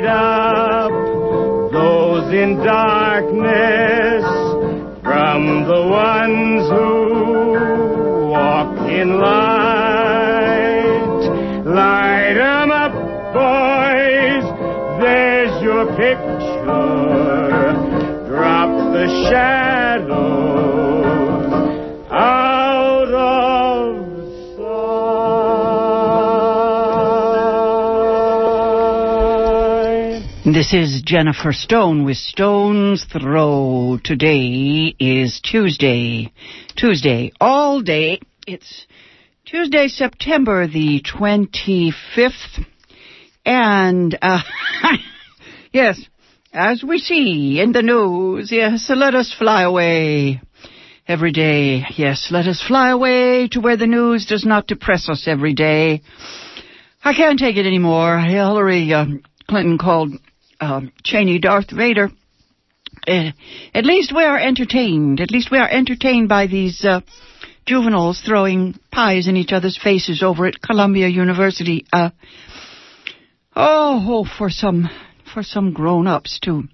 [0.00, 3.77] light up those in darkness
[30.58, 33.96] This is Jennifer Stone with Stone's Throw.
[34.02, 36.32] Today is Tuesday.
[36.74, 38.18] Tuesday, all day.
[38.44, 38.86] It's
[39.44, 42.64] Tuesday, September the 25th.
[43.46, 44.40] And, uh,
[45.72, 46.04] yes,
[46.52, 50.40] as we see in the news, yes, let us fly away
[51.06, 51.84] every day.
[51.96, 56.02] Yes, let us fly away to where the news does not depress us every day.
[57.04, 58.18] I can't take it anymore.
[58.18, 59.06] Hillary uh,
[59.48, 60.14] Clinton called
[60.60, 62.10] uh, Cheney Darth Vader.
[63.06, 63.30] Uh,
[63.74, 65.20] at least we are entertained.
[65.20, 67.00] At least we are entertained by these uh,
[67.66, 71.86] juveniles throwing pies in each other's faces over at Columbia University.
[71.92, 72.10] Uh,
[73.54, 74.88] oh, oh, for some
[75.32, 76.64] for some grown-ups to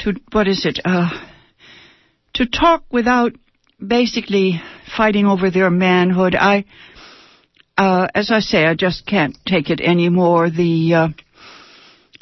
[0.00, 0.80] to what is it?
[0.84, 1.10] Uh,
[2.34, 3.32] to talk without
[3.84, 4.60] basically
[4.96, 6.34] fighting over their manhood.
[6.34, 6.64] I,
[7.76, 10.50] uh, as I say, I just can't take it anymore.
[10.50, 11.08] The uh,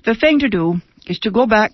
[0.04, 1.72] the thing to do is to go back,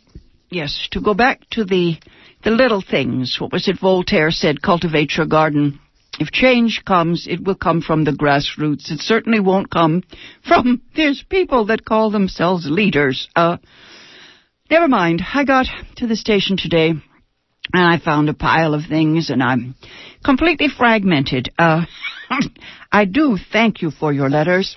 [0.51, 1.97] yes, to go back to the
[2.45, 3.39] the little things.
[3.41, 4.63] What was it Voltaire said?
[4.63, 5.81] Cultivate your garden.
[6.21, 8.91] If change comes, it will come from the grassroots.
[8.91, 10.03] It certainly won't come
[10.47, 13.29] from these people that call themselves leaders.
[13.37, 13.59] Uh,
[14.71, 15.23] never mind.
[15.35, 17.03] I got to the station today and
[17.73, 19.75] I found a pile of things and I'm
[20.25, 21.51] completely fragmented.
[21.59, 21.85] Uh,
[22.93, 24.77] I do thank you for your letters.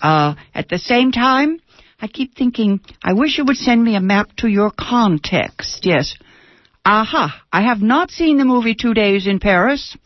[0.00, 1.60] Uh, at the same time,
[2.02, 5.86] I keep thinking, I wish you would send me a map to your context.
[5.86, 6.16] Yes.
[6.84, 7.40] Aha.
[7.52, 9.96] I have not seen the movie Two Days in Paris.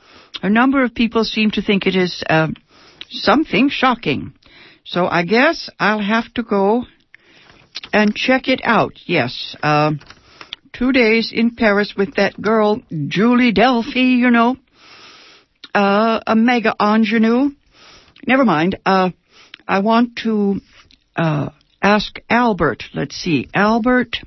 [0.43, 2.49] A number of people seem to think it is uh,
[3.09, 4.35] something shocking.
[4.85, 6.85] So I guess I'll have to go
[7.95, 8.93] and check it out.
[9.07, 9.57] Yes.
[9.63, 9.93] Uh,
[10.75, 14.57] two days in Paris with that girl, Julie Delpy, you know.
[15.75, 17.53] Uh, a mega ingenue.
[18.27, 18.79] Never mind.
[18.85, 19.11] Uh,
[19.67, 20.61] I want to
[21.17, 21.49] uh,
[21.83, 22.85] ask Albert.
[22.95, 23.49] Let's see.
[23.55, 24.19] Albert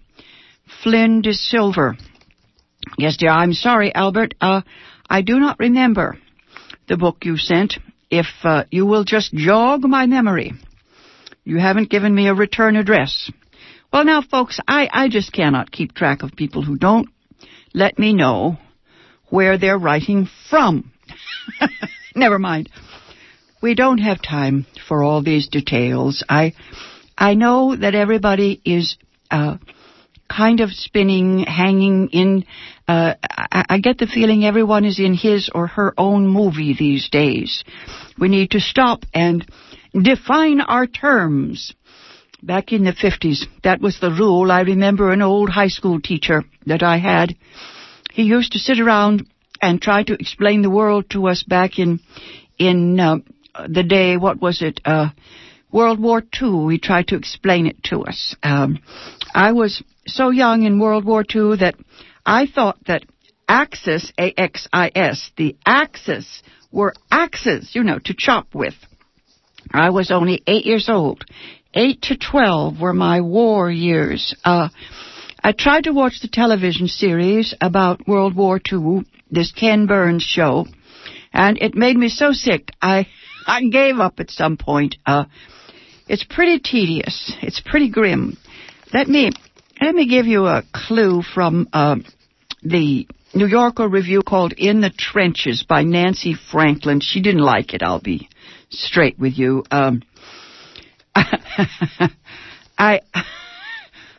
[0.83, 1.97] Flynn DeSilver.
[2.97, 3.31] Yes, dear.
[3.31, 4.35] I'm sorry, Albert.
[4.39, 4.61] Uh,
[5.09, 6.17] I do not remember
[6.87, 7.75] the book you sent.
[8.09, 10.53] If uh, you will just jog my memory.
[11.43, 13.31] You haven't given me a return address.
[13.91, 17.09] Well, now, folks, I, I just cannot keep track of people who don't
[17.73, 18.57] let me know
[19.29, 20.91] where they're writing from.
[22.15, 22.69] Never mind.
[23.61, 26.23] We don't have time for all these details.
[26.29, 26.53] I,
[27.19, 28.97] I know that everybody is
[29.29, 29.57] uh,
[30.29, 32.45] kind of spinning, hanging in.
[32.87, 37.09] Uh, I, I get the feeling everyone is in his or her own movie these
[37.09, 37.65] days.
[38.17, 39.45] We need to stop and
[39.93, 41.73] define our terms.
[42.41, 44.49] Back in the 50s, that was the rule.
[44.49, 47.35] I remember an old high school teacher that I had.
[48.13, 49.27] He used to sit around
[49.61, 51.99] and try to explain the world to us back in
[52.57, 53.17] in uh,
[53.67, 54.15] the day.
[54.15, 54.79] What was it?
[54.85, 55.09] Uh,
[55.71, 56.71] World War II.
[56.71, 58.35] He tried to explain it to us.
[58.43, 58.79] Um,
[59.33, 61.75] I was so young in World War II that
[62.25, 63.03] I thought that
[63.47, 68.75] Axis, A-X-I-S, the Axis were axes, you know, to chop with.
[69.71, 71.25] I was only eight years old.
[71.73, 74.35] Eight to twelve were my war years.
[74.43, 74.69] Uh,
[75.43, 80.65] I tried to watch the television series about World War II, this Ken Burns show,
[81.31, 83.07] and it made me so sick I
[83.47, 84.97] I gave up at some point.
[85.05, 85.25] Uh,
[86.09, 87.31] it's pretty tedious.
[87.41, 88.35] It's pretty grim.
[88.93, 89.31] Let me
[89.79, 91.97] let me give you a clue from uh,
[92.63, 96.99] the New Yorker review called "In the Trenches" by Nancy Franklin.
[96.99, 97.83] She didn't like it.
[97.83, 98.27] I'll be
[98.71, 99.63] straight with you.
[99.69, 100.01] Um,
[101.15, 103.01] I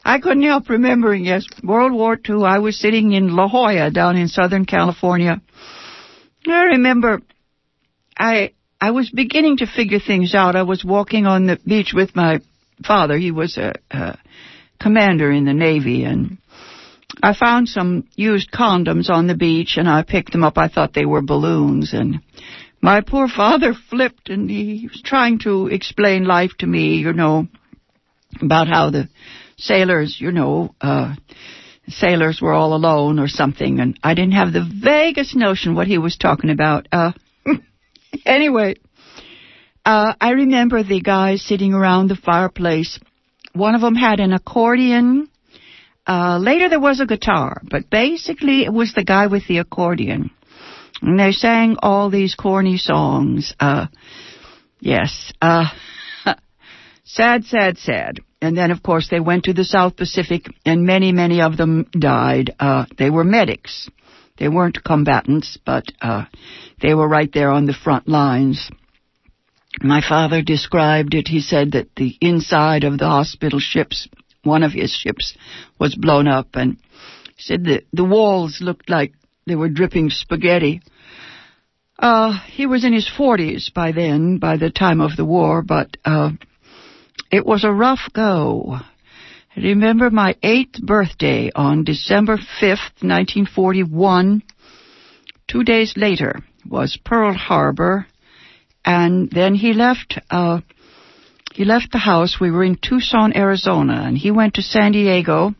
[0.05, 1.25] I couldn't help remembering.
[1.25, 2.44] Yes, World War II.
[2.44, 5.43] I was sitting in La Jolla down in Southern California.
[6.47, 7.20] I remember.
[8.17, 10.56] I I was beginning to figure things out.
[10.56, 12.41] I was walking on the beach with my
[12.87, 13.19] father.
[13.19, 14.19] He was a, a
[14.81, 16.38] commander in the Navy, and
[17.23, 20.56] I found some used condoms on the beach, and I picked them up.
[20.56, 22.21] I thought they were balloons, and
[22.81, 27.49] my poor father flipped, and he was trying to explain life to me, you know,
[28.41, 29.11] about how the
[29.59, 31.15] sailors, you know, uh,
[31.88, 35.99] sailors were all alone or something, and I didn't have the vaguest notion what he
[35.99, 36.88] was talking about.
[36.91, 37.12] Uh,
[38.25, 38.75] anyway,
[39.85, 42.99] uh, I remember the guys sitting around the fireplace
[43.53, 45.29] one of them had an accordion.
[46.07, 50.31] Uh, later there was a guitar, but basically it was the guy with the accordion.
[51.03, 53.55] And they sang all these corny songs.
[53.59, 53.87] Uh,
[54.81, 55.33] yes.
[55.41, 55.67] Uh,
[57.05, 58.21] sad, sad, sad.
[58.43, 61.87] And then, of course, they went to the South Pacific, and many, many of them
[61.93, 62.55] died.
[62.59, 63.89] Uh, they were medics.
[64.39, 66.25] They weren't combatants, but uh,
[66.81, 68.71] they were right there on the front lines.
[69.81, 71.29] My father described it.
[71.29, 74.09] He said that the inside of the hospital ships,
[74.43, 75.37] one of his ships,
[75.79, 76.79] was blown up, and
[77.38, 79.12] said that the walls looked like
[79.47, 80.82] they were dripping spaghetti.
[81.99, 85.97] Uh, he was in his 40s by then, by the time of the war, but
[86.05, 86.31] uh,
[87.31, 88.79] it was a rough go.
[89.56, 94.43] I remember my eighth birthday on December 5th, 1941.
[95.47, 98.07] Two days later was Pearl Harbor,
[98.85, 100.19] and then he left.
[100.31, 100.61] Uh,
[101.53, 102.39] he left the house.
[102.41, 105.55] We were in Tucson, Arizona, and he went to San Diego,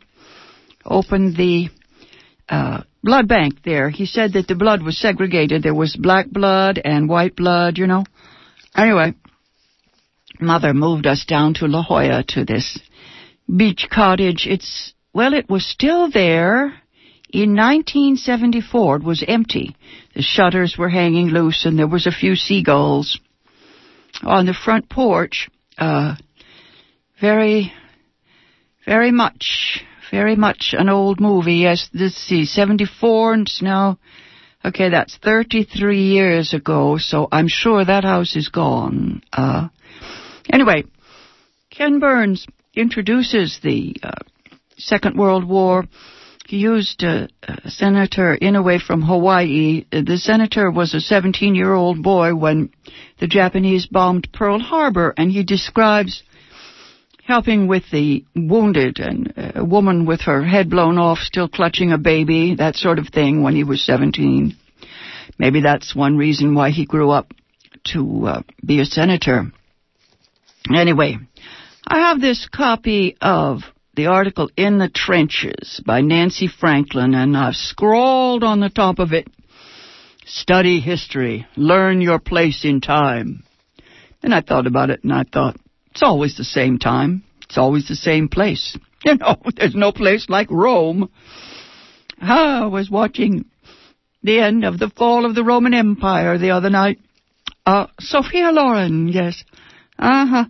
[0.85, 1.69] opened the
[2.49, 3.91] uh, blood bank there.
[3.91, 5.62] He said that the blood was segregated.
[5.62, 8.05] There was black blood and white blood, you know.
[8.76, 9.14] Anyway,
[10.41, 12.79] mother moved us down to La Jolla to this
[13.55, 14.47] beach cottage.
[14.49, 16.75] It's, well, it was still there.
[17.32, 19.76] In 1974, it was empty.
[20.14, 23.20] The shutters were hanging loose and there was a few seagulls.
[24.22, 25.48] On the front porch,
[25.78, 26.16] uh,
[27.20, 27.72] very,
[28.84, 31.56] very much, very much an old movie.
[31.56, 33.98] Yes, let's see, 74 and now,
[34.64, 39.22] okay, that's 33 years ago, so I'm sure that house is gone.
[39.32, 39.68] Uh,
[40.52, 40.84] Anyway,
[41.70, 44.10] Ken Burns introduces the uh,
[44.76, 45.84] Second World War.
[46.52, 47.29] Used uh,
[47.67, 49.85] Senator Inouye from Hawaii.
[49.93, 52.70] The senator was a 17 year old boy when
[53.20, 56.23] the Japanese bombed Pearl Harbor, and he describes
[57.25, 61.99] helping with the wounded and a woman with her head blown off, still clutching a
[61.99, 64.56] baby, that sort of thing, when he was 17.
[65.38, 67.32] Maybe that's one reason why he grew up
[67.93, 69.44] to uh, be a senator.
[70.75, 71.19] Anyway,
[71.87, 73.61] I have this copy of
[74.00, 79.12] the article In the Trenches by Nancy Franklin, and I've scrawled on the top of
[79.12, 79.29] it
[80.25, 83.43] Study history, learn your place in time.
[84.23, 85.56] And I thought about it and I thought,
[85.91, 88.76] it's always the same time, it's always the same place.
[89.02, 91.11] You know, there's no place like Rome.
[92.20, 93.47] I was watching
[94.23, 96.99] the end of the fall of the Roman Empire the other night.
[97.64, 99.43] Uh, Sophia Loren, yes.
[99.99, 100.44] Uh-huh.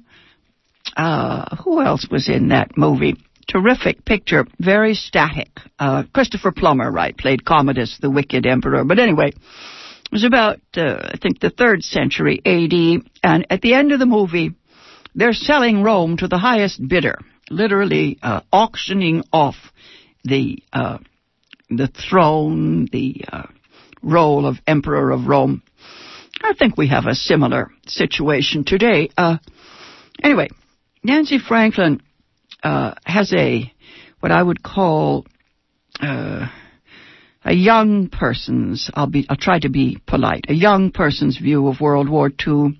[0.96, 3.14] Uh, who else was in that movie?
[3.50, 5.48] Terrific picture, very static.
[5.76, 8.84] Uh, Christopher Plummer, right, played Commodus, the wicked emperor.
[8.84, 13.74] But anyway, it was about, uh, I think, the third century AD, and at the
[13.74, 14.52] end of the movie,
[15.16, 17.18] they're selling Rome to the highest bidder,
[17.50, 19.56] literally uh, auctioning off
[20.22, 20.98] the uh,
[21.68, 23.46] the throne, the uh,
[24.00, 25.62] role of emperor of Rome.
[26.40, 29.10] I think we have a similar situation today.
[29.16, 29.38] Uh,
[30.22, 30.50] anyway,
[31.02, 32.00] Nancy Franklin
[32.62, 33.72] uh, has a
[34.20, 35.26] what I would call
[36.00, 36.46] uh,
[37.44, 38.90] a young person's.
[38.94, 39.26] I'll be.
[39.28, 40.46] I'll try to be polite.
[40.48, 42.78] A young person's view of World War II.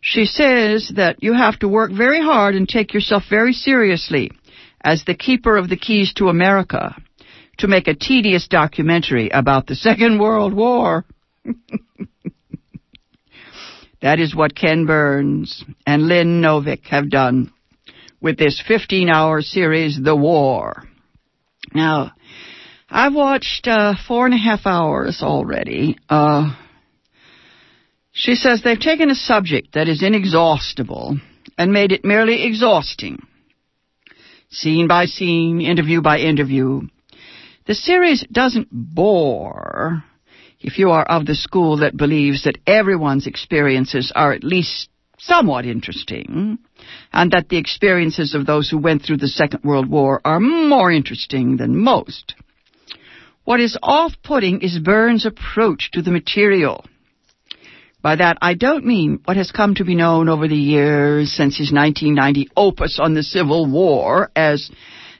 [0.00, 4.30] She says that you have to work very hard and take yourself very seriously
[4.82, 6.94] as the keeper of the keys to America
[7.58, 11.06] to make a tedious documentary about the Second World War.
[14.02, 17.50] that is what Ken Burns and Lynn Novick have done
[18.24, 20.82] with this 15 hour series, The War.
[21.74, 22.12] Now,
[22.88, 25.98] I've watched uh, four and a half hours already.
[26.08, 26.56] Uh,
[28.12, 31.18] she says they've taken a subject that is inexhaustible
[31.58, 33.18] and made it merely exhausting.
[34.48, 36.80] Scene by scene, interview by interview.
[37.66, 40.02] The series doesn't bore
[40.60, 44.88] if you are of the school that believes that everyone's experiences are at least
[45.18, 46.58] somewhat interesting,
[47.12, 50.90] and that the experiences of those who went through the Second World War are more
[50.90, 52.34] interesting than most.
[53.44, 56.84] What is off-putting is Burns' approach to the material.
[58.00, 61.56] By that, I don't mean what has come to be known over the years since
[61.56, 64.70] his 1990 opus on the Civil War as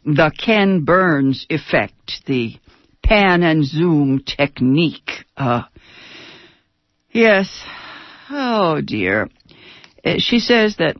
[0.04, 2.56] the Ken Burns effect, the
[3.02, 5.10] pan and zoom technique.
[5.36, 5.62] Uh,
[7.10, 7.64] yes.
[8.30, 9.28] Oh dear.
[10.04, 10.96] Uh, she says that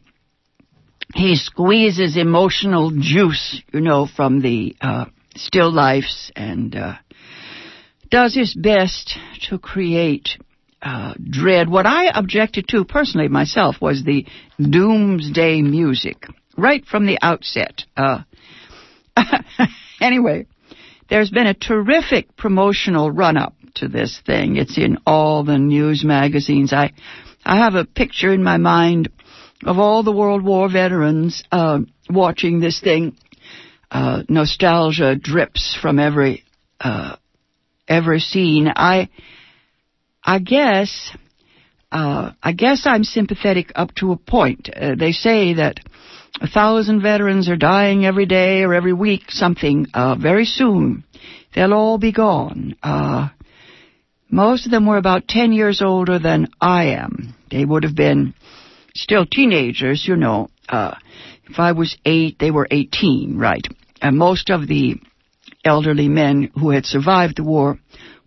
[1.14, 5.06] he squeezes emotional juice, you know, from the uh,
[5.36, 6.94] still lifes and uh,
[8.10, 9.16] does his best
[9.48, 10.38] to create
[10.82, 11.68] uh, dread.
[11.68, 14.26] What I objected to personally myself was the
[14.58, 16.26] doomsday music.
[16.56, 17.84] right from the outset.
[17.96, 18.22] Uh,
[20.00, 20.46] anyway,
[21.08, 24.56] there's been a terrific promotional run up to this thing.
[24.56, 26.72] It's in all the news magazines.
[26.72, 26.92] I,
[27.44, 29.08] I have a picture in my mind
[29.64, 33.16] of all the World War veterans uh, watching this thing.
[33.90, 36.42] Uh, nostalgia drips from every
[36.80, 37.16] uh,
[37.86, 38.68] every scene.
[38.74, 39.08] I
[40.22, 41.16] I guess
[41.92, 44.68] uh, I guess I'm sympathetic up to a point.
[44.74, 45.78] Uh, they say that
[46.40, 49.86] a thousand veterans are dying every day or every week, something.
[49.94, 51.04] Uh, very soon,
[51.54, 52.74] they'll all be gone.
[52.82, 53.28] Uh,
[54.28, 57.34] most of them were about ten years older than I am.
[57.50, 58.34] They would have been
[58.94, 60.48] still teenagers, you know.
[60.68, 60.94] Uh,
[61.46, 63.66] if I was eight, they were eighteen, right?
[64.00, 64.96] And most of the
[65.64, 67.78] elderly men who had survived the war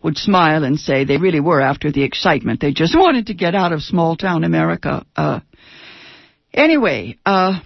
[0.04, 2.60] would smile and say they really were after the excitement.
[2.60, 5.06] They just wanted to get out of small town America.
[5.16, 5.40] Uh,
[6.54, 7.60] anyway, uh,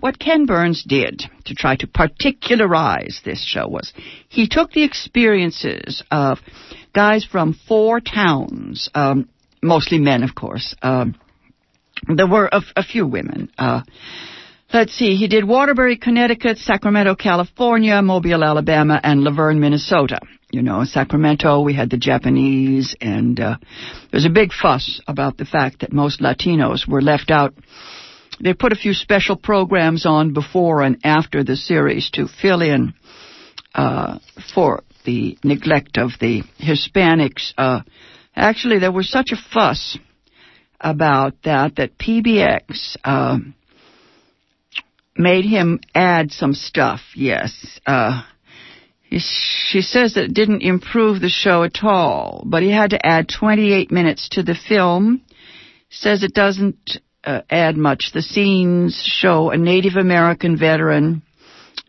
[0.00, 3.92] what Ken Burns did to try to particularize this show was
[4.28, 6.38] he took the experiences of
[6.94, 9.28] guys from four towns, um,
[9.62, 10.74] mostly men, of course.
[10.82, 11.14] Um,
[12.08, 13.50] there were a, a few women.
[13.58, 13.82] Uh,
[14.72, 20.20] let's see, he did Waterbury, Connecticut, Sacramento, California, Mobile, Alabama, and Luverne, Minnesota.
[20.50, 25.00] You know, in Sacramento, we had the Japanese, and uh, there was a big fuss
[25.08, 27.54] about the fact that most Latinos were left out.
[28.40, 32.94] They put a few special programs on before and after the series to fill in
[33.74, 34.18] uh,
[34.54, 37.52] for the neglect of the Hispanics.
[37.56, 37.80] Uh,
[38.34, 39.98] actually, there was such a fuss
[40.80, 43.38] about that that PBS uh,
[45.16, 47.00] made him add some stuff.
[47.14, 47.78] Yes.
[47.86, 48.22] Uh,
[49.10, 53.28] she says that it didn't improve the show at all, but he had to add
[53.28, 55.22] 28 minutes to the film.
[55.90, 58.10] Says it doesn't uh, add much.
[58.12, 61.22] The scenes show a Native American veteran,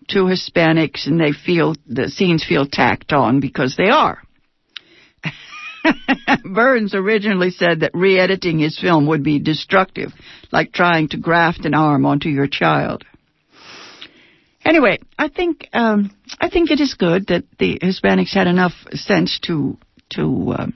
[0.08, 4.22] two Hispanics, and they feel the scenes feel tacked on because they are.
[6.44, 10.12] Burns originally said that re-editing his film would be destructive,
[10.52, 13.04] like trying to graft an arm onto your child.
[14.66, 19.40] Anyway, I think um, I think it is good that the Hispanics had enough sense
[19.44, 19.78] to
[20.10, 20.68] to uh,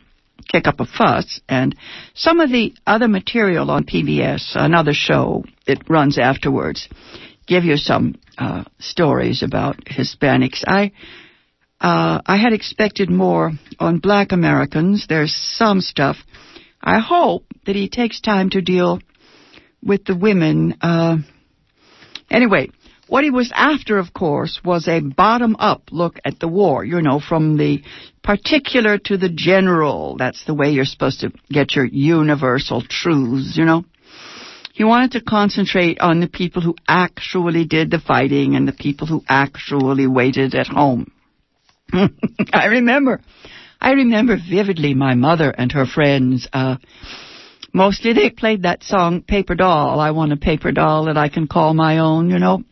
[0.50, 1.76] kick up a fuss, and
[2.14, 6.88] some of the other material on PBS, another show that runs afterwards,
[7.48, 10.64] give you some uh, stories about Hispanics.
[10.66, 10.94] I
[11.82, 15.08] uh, I had expected more on Black Americans.
[15.10, 16.18] There's some stuff.
[16.80, 19.00] I hope that he takes time to deal
[19.84, 20.78] with the women.
[20.80, 21.18] Uh,
[22.30, 22.70] anyway,
[23.08, 27.02] what he was after, of course, was a bottom up look at the war, you
[27.02, 27.82] know, from the
[28.24, 30.18] particular to the general.
[30.18, 33.86] That's the way you're supposed to get your universal truths, you know.
[34.74, 39.08] He wanted to concentrate on the people who actually did the fighting and the people
[39.08, 41.12] who actually waited at home.
[42.54, 43.22] I remember,
[43.80, 46.78] I remember vividly my mother and her friends, uh,
[47.74, 50.00] mostly they played that song Paper Doll.
[50.00, 52.64] I want a paper doll that I can call my own, you know.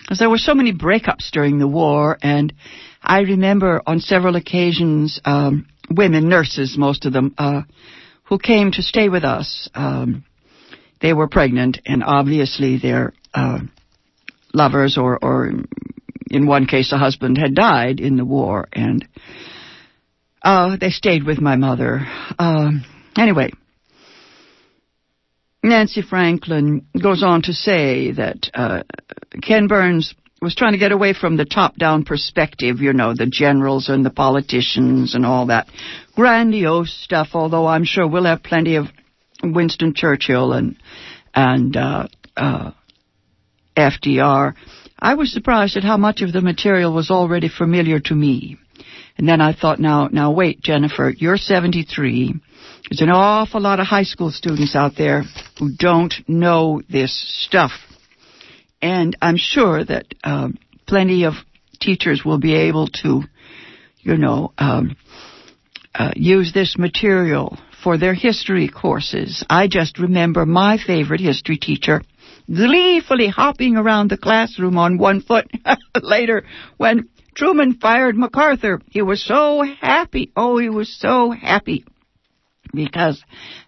[0.00, 2.52] Because there were so many breakups during the war, and
[3.02, 7.62] I remember on several occasions um, women, nurses, most of them, uh,
[8.24, 9.68] who came to stay with us.
[9.74, 10.24] Um,
[11.00, 13.58] they were pregnant, and obviously their uh,
[14.54, 15.52] lovers, or, or
[16.30, 19.06] in one case, a husband had died in the war, and
[20.42, 22.06] uh, they stayed with my mother.
[22.38, 22.84] Um,
[23.16, 23.50] anyway,
[25.62, 28.82] Nancy Franklin goes on to say that uh,
[29.42, 33.88] Ken Burns was trying to get away from the top-down perspective, you know, the generals
[33.88, 35.66] and the politicians and all that
[36.14, 37.28] grandiose stuff.
[37.34, 38.86] Although I'm sure we'll have plenty of
[39.42, 40.76] Winston Churchill and
[41.34, 42.70] and uh, uh,
[43.76, 44.54] FDR.
[44.98, 48.56] I was surprised at how much of the material was already familiar to me.
[49.18, 52.34] And then I thought, now, now wait, Jennifer, you're 73.
[52.90, 55.24] There's an awful lot of high school students out there
[55.58, 57.12] who don't know this
[57.44, 57.72] stuff.
[58.80, 60.48] And I'm sure that uh,
[60.86, 61.34] plenty of
[61.80, 63.22] teachers will be able to,
[64.00, 64.96] you know, um,
[65.94, 69.44] uh, use this material for their history courses.
[69.48, 72.02] I just remember my favorite history teacher
[72.52, 75.50] gleefully hopping around the classroom on one foot
[76.02, 76.44] later
[76.76, 78.80] when Truman fired MacArthur.
[78.90, 80.32] He was so happy.
[80.36, 81.84] Oh, he was so happy
[82.72, 83.22] because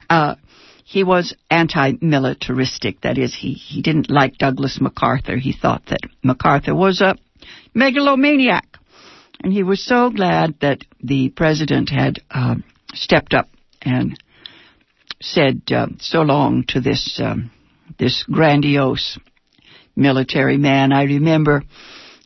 [0.08, 0.36] uh,
[0.84, 3.02] he was anti-militaristic.
[3.02, 5.36] That is, he, he didn't like Douglas MacArthur.
[5.36, 7.16] He thought that MacArthur was a
[7.74, 8.64] megalomaniac.
[9.42, 12.56] And he was so glad that the president had uh,
[12.94, 13.48] stepped up
[13.82, 14.18] and
[15.20, 17.50] said uh, so long to this um,
[17.98, 19.18] this grandiose
[19.96, 20.92] military man.
[20.92, 21.62] I remember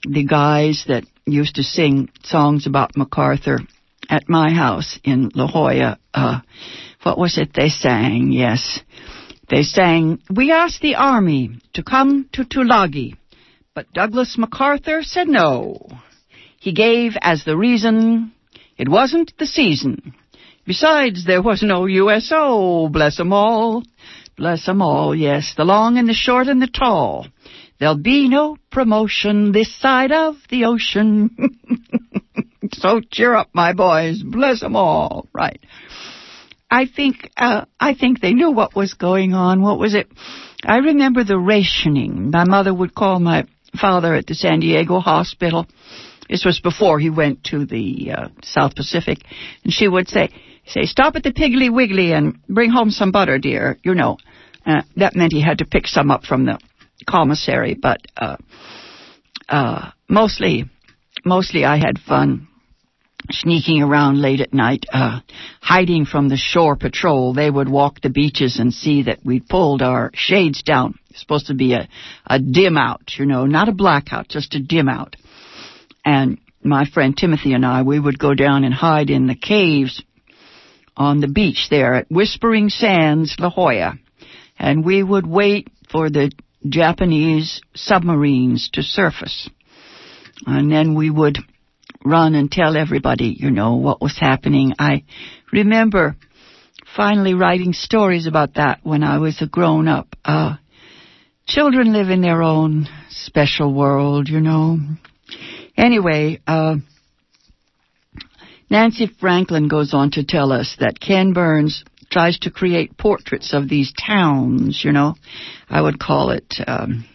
[0.07, 3.59] the guys that used to sing songs about MacArthur
[4.09, 5.99] at my house in La Jolla.
[6.13, 6.41] Uh,
[7.03, 8.31] what was it they sang?
[8.31, 8.81] Yes.
[9.49, 13.17] They sang, We asked the army to come to Tulagi,
[13.75, 15.89] but Douglas MacArthur said no.
[16.59, 18.33] He gave as the reason
[18.79, 20.15] it wasn't the season.
[20.65, 23.83] Besides, there was no USO, bless 'em all.
[24.43, 27.29] Bless 'em all, yes, the long and the short and the tall.
[27.79, 31.31] There'll be no promotion this side of the ocean.
[32.73, 34.21] so cheer up, my boys.
[34.25, 35.29] Bless 'em all.
[35.33, 35.61] Right.
[36.69, 39.63] I think uh, I think they knew what was going on.
[39.63, 40.09] What was it?
[40.65, 42.33] I remember the rationing.
[42.33, 43.45] My mother would call my
[43.81, 45.69] father at the San Diego hospital.
[46.29, 49.19] This was before he went to the uh, South Pacific,
[49.63, 50.31] and she would say,
[50.67, 54.17] "Say stop at the Piggly Wiggly and bring home some butter, dear." You know,
[54.67, 56.59] uh, that meant he had to pick some up from the
[57.09, 58.37] commissary, but uh,
[59.49, 60.65] uh, mostly,
[61.25, 62.49] mostly I had fun
[63.31, 65.21] sneaking around late at night, uh,
[65.61, 67.33] hiding from the shore patrol.
[67.33, 70.99] They would walk the beaches and see that we'd pulled our shades down.
[71.11, 71.89] It's supposed to be a,
[72.27, 75.17] a dim out, you know, not a blackout, just a dim out.
[76.05, 80.03] And my friend Timothy and I, we would go down and hide in the caves
[80.97, 83.99] on the beach there at Whispering Sands, La Jolla.
[84.63, 86.31] And we would wait for the
[86.67, 89.51] Japanese submarines to surface.
[90.47, 91.39] And then we would
[92.05, 94.75] run and tell everybody, you know, what was happening.
[94.79, 95.03] I
[95.53, 96.15] remember
[96.97, 100.15] finally writing stories about that when I was a grown up.
[100.25, 100.57] Uh,
[101.45, 104.79] children live in their own special world, you know.
[105.77, 106.77] Anyway, uh,
[108.71, 113.69] Nancy Franklin goes on to tell us that Ken Burns tries to create portraits of
[113.69, 115.15] these towns, you know.
[115.69, 117.07] I would call it, um,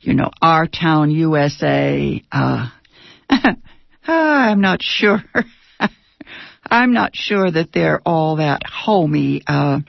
[0.00, 2.22] you know, our town USA.
[2.32, 2.68] Uh,
[4.06, 5.22] I'm not sure.
[6.66, 9.42] I'm not sure that they're all that homey.
[9.46, 9.80] Uh,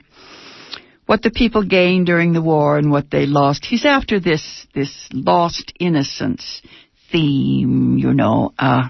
[1.06, 3.64] what the people gained during the war and what they lost.
[3.64, 6.62] He's after this this lost innocence
[7.10, 8.52] theme, you know.
[8.58, 8.88] Uh,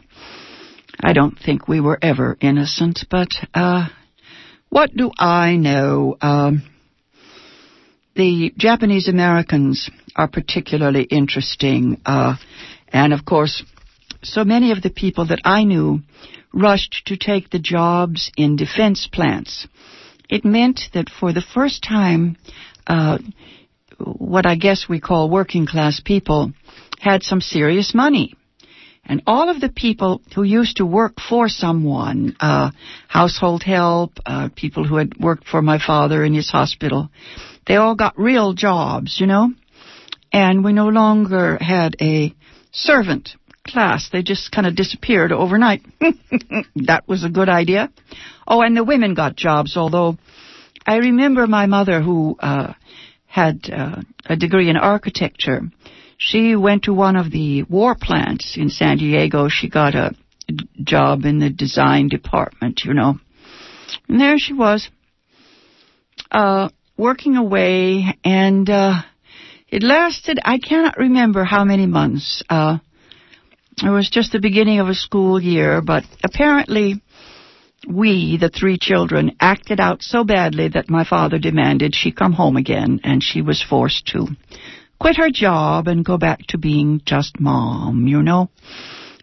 [1.01, 3.89] I don't think we were ever innocent, but uh,
[4.75, 6.17] what do I know?
[6.21, 6.65] Um,
[8.17, 12.35] the Japanese Americans are particularly interesting, uh,
[12.89, 13.63] and of course,
[14.25, 16.01] so many of the people that I knew
[16.53, 19.69] rushed to take the jobs in defense plants.
[20.29, 22.37] It meant that for the first time,
[22.89, 23.19] uh,
[24.01, 26.53] what I guess we call working class people
[26.99, 28.35] had some serious money.
[29.07, 32.71] And all of the people who used to work for someone, uh,
[33.09, 37.11] household help, uh, people who had worked for my father in his hospital,
[37.67, 39.53] they all got real jobs, you know?
[40.33, 42.35] And we no longer had a
[42.73, 43.31] servant
[43.67, 44.09] class.
[44.11, 45.83] They just kind of disappeared overnight.
[46.77, 47.91] that was a good idea.
[48.47, 50.19] Oh, and the women got jobs, although
[50.87, 52.75] I remember my mother who uh,
[53.27, 55.63] had uh, a degree in architecture.
[56.19, 59.49] She went to one of the war plants in San Diego.
[59.49, 60.15] She got a
[60.83, 63.19] job in the design department, you know.
[64.09, 64.89] And there she was,
[66.31, 69.03] uh, working away, and uh,
[69.69, 72.43] it lasted, I cannot remember how many months.
[72.49, 72.79] Uh,
[73.83, 77.03] it was just the beginning of a school year, but apparently
[77.89, 82.57] we, the three children, acted out so badly that my father demanded she come home
[82.57, 84.29] again, and she was forced to
[84.99, 88.51] quit her job and go back to being just mom, you know.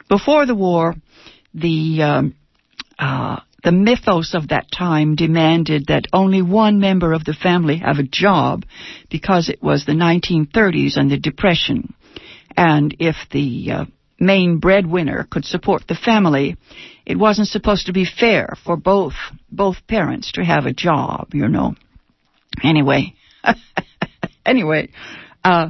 [0.09, 0.95] Before the war,
[1.53, 2.35] the um,
[2.99, 7.99] uh, the mythos of that time demanded that only one member of the family have
[7.99, 8.65] a job
[9.09, 11.93] because it was the 1930s and the Depression.
[12.57, 13.85] And if the uh,
[14.19, 16.57] main breadwinner could support the family,
[17.05, 19.13] it wasn't supposed to be fair for both
[19.51, 21.75] both parents to have a job, you know.
[22.63, 23.13] Anyway,
[24.45, 24.89] anyway,
[25.43, 25.69] uh,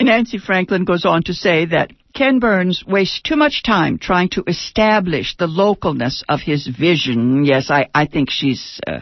[0.00, 4.44] Nancy Franklin goes on to say that Ken Burns wastes too much time trying to
[4.46, 7.44] establish the localness of his vision.
[7.44, 9.00] Yes, I, I think she's uh,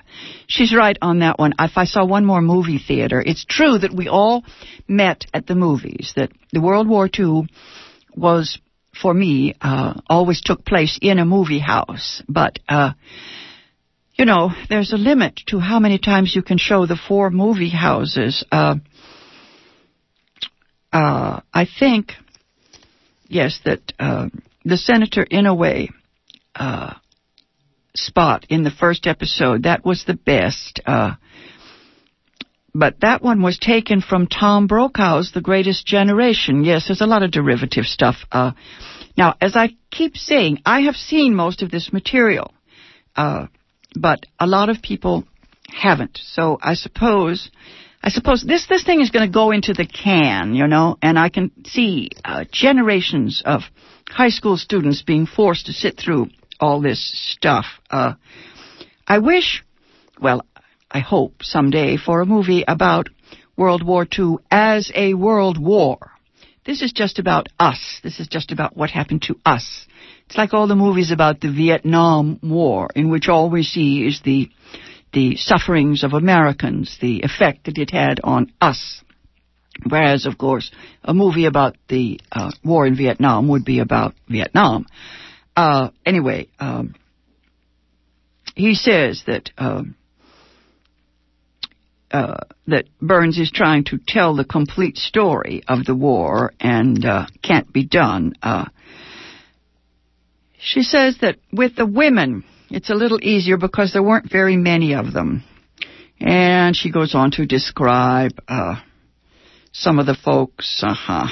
[0.49, 1.55] she's right on that one.
[1.59, 4.45] If I saw one more movie theater, it's true that we all
[4.89, 6.13] met at the movies.
[6.17, 7.49] That the World War II
[8.17, 8.59] was
[9.01, 12.59] for me uh, always took place in a movie house, but.
[12.69, 12.93] Uh,
[14.15, 17.71] you know, there's a limit to how many times you can show the four movie
[17.71, 18.45] houses.
[18.51, 18.77] Uh,
[20.93, 22.13] uh, I think
[23.29, 24.29] yes, that uh,
[24.65, 25.89] the senator, Inouye,
[26.55, 26.95] uh,
[27.97, 30.81] spot in the first episode that was the best.
[30.87, 31.15] Uh,
[32.75, 36.65] but that one was taken from Tom Brokaw's The Greatest Generation.
[36.65, 38.17] Yes, there's a lot of derivative stuff.
[38.33, 38.53] Uh,
[39.17, 42.53] now, as I keep saying, I have seen most of this material,
[43.95, 45.25] but a lot of people
[45.69, 46.19] haven't.
[46.23, 47.51] So I suppose,
[48.03, 51.19] I suppose this this thing is going to go into the can, you know, and
[51.19, 53.63] I can see uh, generations of
[54.09, 56.29] high school students being forced to sit through
[56.61, 57.01] all this
[57.33, 57.67] stuff.
[57.91, 58.15] Uh,
[59.07, 59.65] I wish,
[60.21, 60.43] well,
[60.91, 63.09] I hope someday for a movie about
[63.57, 66.13] World War II as a world war.
[66.65, 68.01] This is just about us.
[68.03, 69.87] This is just about what happened to us.
[70.27, 74.21] It's like all the movies about the Vietnam War, in which all we see is
[74.25, 74.51] the
[75.13, 79.01] the sufferings of Americans, the effect that it had on us.
[79.89, 80.73] Whereas, of course,
[81.05, 84.87] a movie about the uh, war in Vietnam would be about Vietnam.
[85.57, 86.95] Uh, anyway, um,
[88.57, 89.95] he says that um,
[92.11, 97.27] uh, that Burns is trying to tell the complete story of the war and uh,
[97.43, 98.35] can't be done.
[100.65, 104.95] She says that with the women, it's a little easier because there weren't very many
[104.95, 105.45] of them.
[106.19, 108.77] And she goes on to describe uh,
[109.73, 110.83] some of the folks.
[110.83, 111.27] Uh-huh.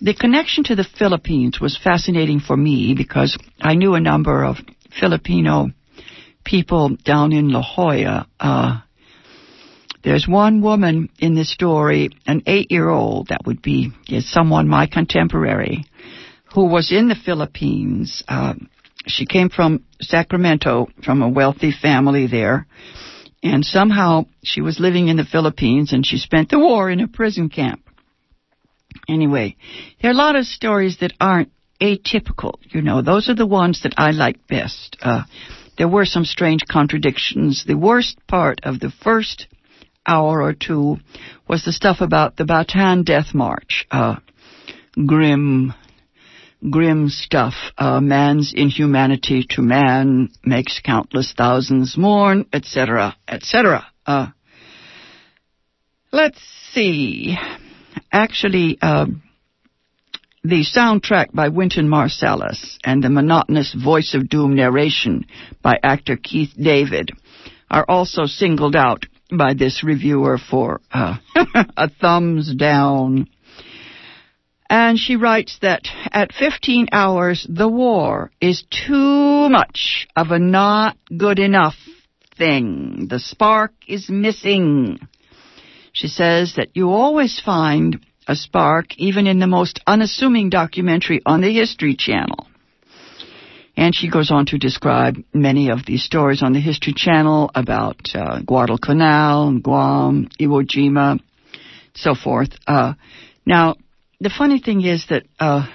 [0.00, 4.56] The connection to the Philippines was fascinating for me because I knew a number of
[4.98, 5.68] Filipino
[6.42, 8.26] people down in La Jolla.
[8.40, 8.80] Uh,
[10.02, 15.84] there's one woman in this story, an eight-year-old that would be is someone my contemporary,
[16.54, 18.22] who was in the Philippines.
[18.26, 18.54] Uh,
[19.06, 22.66] she came from Sacramento, from a wealthy family there,
[23.42, 27.08] and somehow she was living in the Philippines and she spent the war in a
[27.08, 27.82] prison camp.
[29.08, 29.56] Anyway,
[30.00, 32.54] there are a lot of stories that aren't atypical.
[32.68, 34.96] You know, those are the ones that I like best.
[35.00, 35.22] Uh,
[35.78, 37.64] there were some strange contradictions.
[37.66, 39.46] The worst part of the first
[40.06, 40.98] hour or two
[41.48, 43.86] was the stuff about the Bataan Death March.
[43.90, 44.16] Uh,
[45.06, 45.72] grim,
[46.68, 47.54] grim stuff.
[47.78, 53.86] Uh, man's inhumanity to man makes countless thousands mourn, etc., etc.
[54.06, 54.28] Uh,
[56.12, 56.40] let's
[56.72, 57.36] see.
[58.12, 59.06] Actually, uh,
[60.42, 65.26] the soundtrack by Wynton Marsalis and the monotonous voice of doom narration
[65.62, 67.10] by actor Keith David
[67.70, 71.16] are also singled out by this reviewer for uh,
[71.76, 73.28] a thumbs down.
[74.70, 80.96] And she writes that at 15 hours, the war is too much of a not
[81.14, 81.74] good enough
[82.38, 83.08] thing.
[83.10, 85.00] The spark is missing.
[85.92, 91.40] She says that you always find a spark even in the most unassuming documentary on
[91.40, 92.46] the History Channel.
[93.76, 98.14] And she goes on to describe many of these stories on the History Channel about
[98.14, 101.18] uh, Guadalcanal, Guam, Iwo Jima,
[101.94, 102.50] so forth.
[102.68, 102.94] Uh,
[103.44, 103.74] now,
[104.20, 105.66] the funny thing is that uh,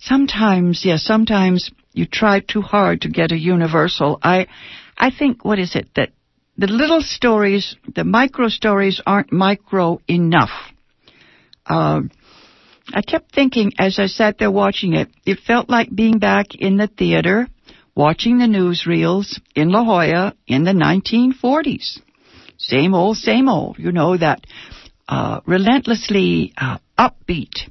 [0.00, 4.18] sometimes, yes, sometimes you try too hard to get a universal.
[4.22, 4.48] I,
[4.96, 6.10] I think, what is it that
[6.56, 10.50] the little stories, the micro stories, aren't micro enough.
[11.64, 12.02] Uh,
[12.92, 16.78] I kept thinking as I sat there watching it, it felt like being back in
[16.78, 17.46] the theater,
[17.94, 22.00] watching the newsreels in La Jolla in the 1940s.
[22.56, 23.78] Same old, same old.
[23.78, 24.40] You know, that
[25.08, 27.70] uh, relentlessly uh, upbeat,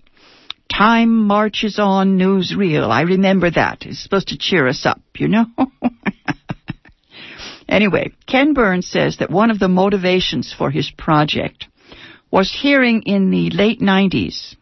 [0.72, 2.90] time marches on newsreel.
[2.90, 3.86] I remember that.
[3.86, 5.46] It's supposed to cheer us up, you know?
[7.70, 11.68] anyway, Ken Burns says that one of the motivations for his project
[12.32, 14.56] was hearing in the late 90s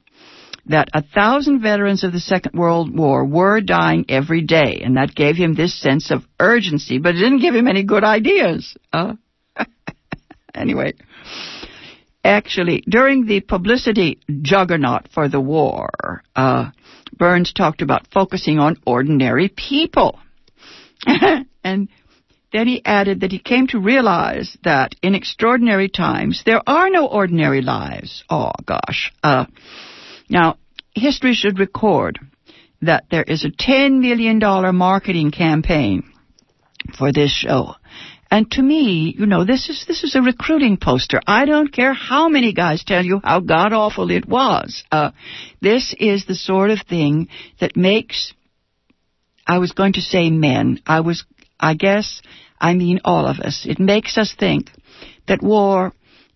[0.68, 5.14] that a thousand veterans of the Second World War were dying every day, and that
[5.14, 8.76] gave him this sense of urgency, but it didn't give him any good ideas.
[8.92, 9.14] Uh,
[10.56, 10.94] anyway,
[12.26, 15.90] actually, during the publicity juggernaut for the war,
[16.36, 16.72] uh,
[17.18, 20.20] Burns talked about focusing on ordinary people.
[21.06, 21.88] and
[22.52, 27.06] then he added that he came to realize that in extraordinary times, there are no
[27.06, 28.24] ordinary lives.
[28.30, 29.14] Oh, gosh.
[29.24, 29.46] Uh,
[30.30, 30.58] now,
[30.94, 32.20] history should record
[32.82, 34.40] that there is a $10 million
[34.76, 36.12] marketing campaign
[36.98, 37.76] for this show.
[38.36, 41.22] And to me, you know, this is this is a recruiting poster.
[41.26, 44.84] I don't care how many guys tell you how god awful it was.
[44.92, 45.12] Uh,
[45.62, 47.30] this is the sort of thing
[47.62, 48.34] that makes.
[49.48, 50.82] I was going to say men.
[50.86, 51.24] I was.
[51.58, 52.22] I guess
[52.60, 53.66] I mean all of us.
[53.66, 54.70] It makes us think
[55.30, 55.94] that war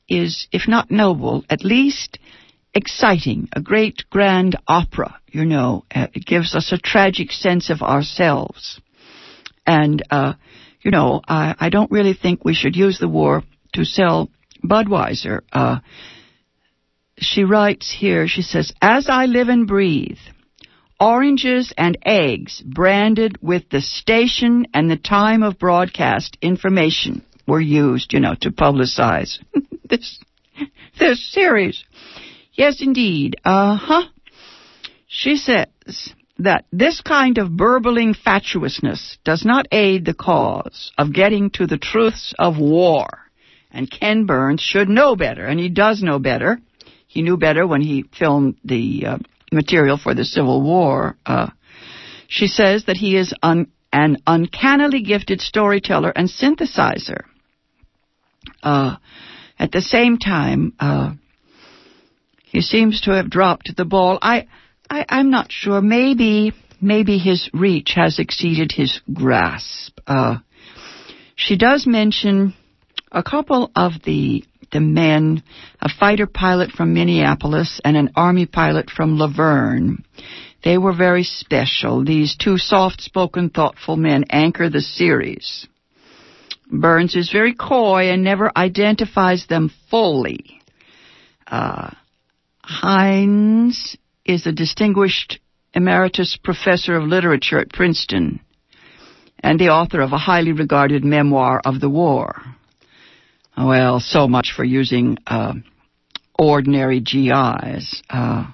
[0.08, 2.18] is, if not noble, at least
[2.74, 5.84] exciting, a great grand opera, you know.
[5.94, 8.80] Uh, it gives us a tragic sense of ourselves.
[9.68, 10.36] And, uh,
[10.82, 14.30] you know, I, I don't really think we should use the war to sell
[14.64, 15.42] Budweiser.
[15.52, 15.80] Uh,
[17.18, 20.18] she writes here, she says, As I live and breathe,
[21.00, 28.14] oranges and eggs branded with the station and the time of broadcast information were used,
[28.14, 29.40] you know, to publicize
[29.90, 30.20] this,
[30.98, 31.84] this series.
[32.54, 33.38] Yes, indeed.
[33.44, 34.04] Uh huh.
[35.08, 35.68] She says
[36.40, 41.78] that this kind of burbling fatuousness does not aid the cause of getting to the
[41.78, 43.06] truths of war.
[43.72, 46.60] And Ken Burns should know better, and he does know better.
[47.08, 49.18] He knew better when he filmed the uh,
[49.52, 51.18] material for the Civil War.
[51.26, 51.50] Uh,
[52.28, 57.26] she says that he is un- an uncannily gifted storyteller and synthesizer.
[58.64, 58.96] Uh,
[59.58, 61.12] at the same time, uh,
[62.46, 64.18] he seems to have dropped the ball.
[64.22, 64.48] I,
[64.90, 65.82] I, I'm not sure.
[65.82, 70.00] Maybe, maybe his reach has exceeded his grasp.
[70.08, 70.38] Uh,
[71.36, 72.54] she does mention
[73.12, 75.42] a couple of the the men,
[75.82, 80.04] a fighter pilot from Minneapolis and an army pilot from Luverne.
[80.64, 82.04] They were very special.
[82.04, 85.68] These two soft-spoken, thoughtful men anchor the series.
[86.72, 90.62] Burns is very coy and never identifies them fully.
[91.48, 91.90] Uh,
[92.64, 93.98] Hynes
[94.30, 95.40] is a distinguished
[95.74, 98.40] emeritus professor of literature at Princeton
[99.40, 102.36] and the author of a highly regarded memoir of the war.
[103.58, 105.54] Well, so much for using uh,
[106.38, 108.04] ordinary GIs.
[108.08, 108.52] Uh,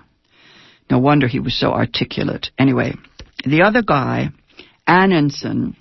[0.89, 2.51] no wonder he was so articulate.
[2.57, 2.93] Anyway,
[3.45, 4.29] the other guy,
[4.87, 5.75] Aanenson,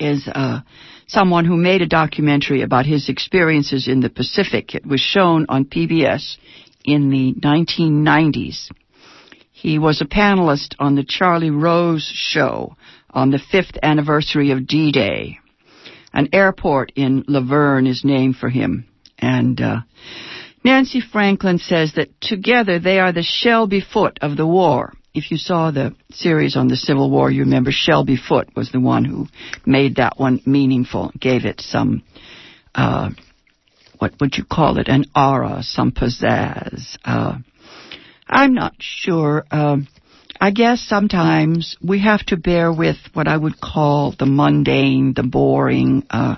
[0.00, 0.60] is uh,
[1.08, 4.74] someone who made a documentary about his experiences in the Pacific.
[4.74, 6.38] It was shown on PBS
[6.86, 8.70] in the 1990s.
[9.64, 12.76] He was a panelist on the Charlie Rose show
[13.08, 15.38] on the fifth anniversary of D-Day.
[16.12, 18.86] An airport in Luverne is named for him.
[19.18, 19.76] And uh,
[20.62, 24.92] Nancy Franklin says that together they are the Shelby Foote of the war.
[25.14, 28.80] If you saw the series on the Civil War, you remember Shelby Foote was the
[28.80, 29.28] one who
[29.64, 32.02] made that one meaningful, gave it some,
[32.74, 33.08] uh,
[33.98, 36.98] what would you call it, an aura, some pizzazz.
[37.02, 37.38] Uh,
[38.26, 39.44] I'm not sure.
[39.50, 39.78] Uh,
[40.40, 45.22] I guess sometimes we have to bear with what I would call the mundane, the
[45.22, 46.36] boring, uh,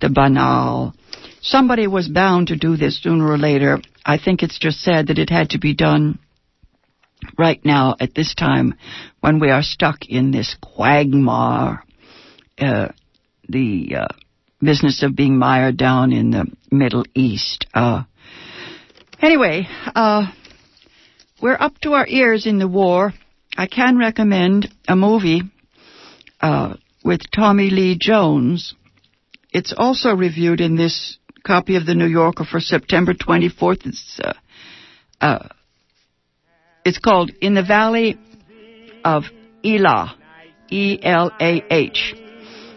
[0.00, 0.94] the banal.
[1.40, 3.80] Somebody was bound to do this sooner or later.
[4.04, 6.18] I think it's just sad that it had to be done
[7.36, 8.74] right now at this time
[9.20, 11.82] when we are stuck in this quagmire,
[12.58, 12.88] uh,
[13.48, 14.08] the uh,
[14.60, 17.66] business of being mired down in the Middle East.
[17.74, 18.02] Uh,
[19.20, 20.26] anyway, uh,
[21.40, 23.12] we're up to our ears in the war.
[23.56, 25.42] I can recommend a movie
[26.40, 26.74] uh,
[27.04, 28.74] with Tommy Lee Jones.
[29.52, 33.86] It's also reviewed in this copy of the New Yorker for September 24th.
[33.86, 34.34] It's uh,
[35.20, 35.48] uh,
[36.84, 38.18] it's called In the Valley
[39.04, 39.24] of
[39.64, 40.16] Elah,
[40.70, 42.14] E L A H.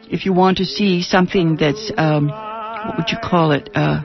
[0.09, 3.69] If you want to see something that's um, what would you call it?
[3.73, 4.03] Uh,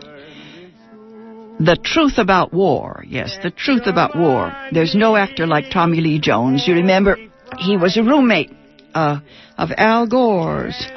[1.59, 3.05] the truth about war.
[3.07, 4.53] Yes, the truth about war.
[4.73, 6.67] There's no actor like Tommy Lee Jones.
[6.67, 7.17] You remember,
[7.59, 8.51] he was a roommate
[8.95, 9.21] uh,
[9.57, 10.87] of Al Gore's.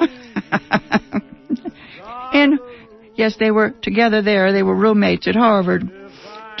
[2.32, 2.58] and
[3.14, 4.52] yes, they were together there.
[4.52, 5.90] They were roommates at Harvard.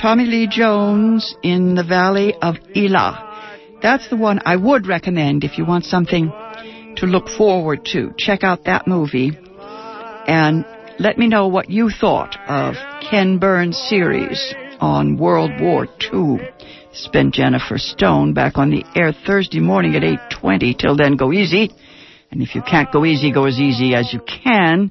[0.00, 3.26] Tommy Lee Jones in the Valley of Elah.
[3.82, 6.32] That's the one I would recommend if you want something
[6.96, 8.12] to look forward to.
[8.16, 9.38] Check out that movie
[10.26, 10.64] and
[11.00, 16.46] let me know what you thought of Ken Burns' series on World War II.
[16.90, 20.78] It's been Jennifer Stone back on the air Thursday morning at 8.20.
[20.78, 21.70] Till then, go easy.
[22.30, 24.90] And if you can't go easy, go as easy as you can.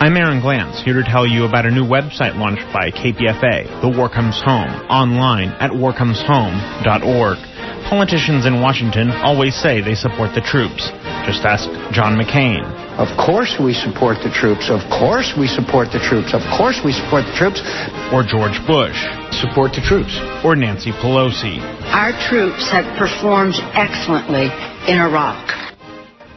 [0.00, 3.92] I'm Aaron Glantz, here to tell you about a new website launched by KPFA, The
[3.92, 7.36] War Comes Home, online at warcomeshome.org.
[7.84, 10.88] Politicians in Washington always say they support the troops.
[11.28, 12.64] Just ask John McCain.
[12.96, 14.72] Of course we support the troops.
[14.72, 16.32] Of course we support the troops.
[16.32, 17.60] Of course we support the troops.
[18.08, 18.96] Or George Bush.
[19.36, 20.16] Support the troops.
[20.40, 21.60] Or Nancy Pelosi.
[21.92, 24.48] Our troops have performed excellently
[24.88, 25.69] in Iraq.